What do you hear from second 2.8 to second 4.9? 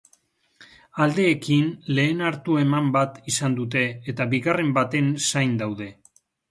bat izan dute, eta bigarren